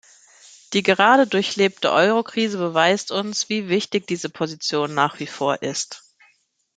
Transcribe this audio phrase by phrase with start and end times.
[0.73, 6.03] Die gerade durchlebte Eurokrise beweist uns, wie wichtig diese Position nach wie vor ist.